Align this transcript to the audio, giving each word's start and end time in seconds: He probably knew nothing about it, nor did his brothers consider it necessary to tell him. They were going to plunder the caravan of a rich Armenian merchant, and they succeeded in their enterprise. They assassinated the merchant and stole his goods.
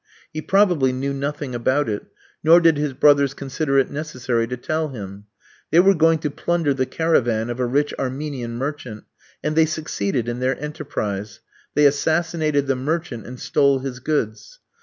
He 0.33 0.41
probably 0.41 0.91
knew 0.91 1.13
nothing 1.13 1.53
about 1.53 1.87
it, 1.87 2.07
nor 2.43 2.59
did 2.59 2.75
his 2.75 2.93
brothers 2.93 3.35
consider 3.35 3.77
it 3.77 3.91
necessary 3.91 4.47
to 4.47 4.57
tell 4.57 4.87
him. 4.87 5.25
They 5.69 5.79
were 5.79 5.93
going 5.93 6.17
to 6.25 6.31
plunder 6.31 6.73
the 6.73 6.87
caravan 6.87 7.51
of 7.51 7.59
a 7.59 7.67
rich 7.67 7.93
Armenian 7.99 8.55
merchant, 8.57 9.03
and 9.43 9.55
they 9.55 9.67
succeeded 9.67 10.27
in 10.27 10.39
their 10.39 10.59
enterprise. 10.59 11.41
They 11.75 11.85
assassinated 11.85 12.65
the 12.65 12.75
merchant 12.75 13.27
and 13.27 13.39
stole 13.39 13.77
his 13.77 13.99
goods. 13.99 14.57